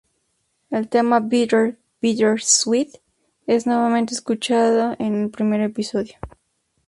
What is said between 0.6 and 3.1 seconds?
El tema "Bitter Bitter Sweet",